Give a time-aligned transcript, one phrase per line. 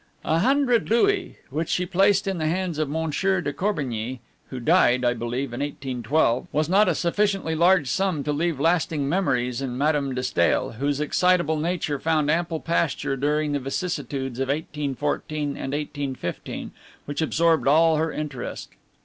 [0.25, 5.05] A hundred louis, which she placed in the hands of Monsieur de Corbigny, who died,
[5.05, 9.77] I believe, in 1812, was not a sufficiently large sum to leave lasting memories in
[9.77, 15.57] Madame de Stael, whose excitable nature found ample pasture during the vicissitudes of 1814 and
[15.71, 16.71] 1815,
[17.05, 18.69] which absorbed all her interest.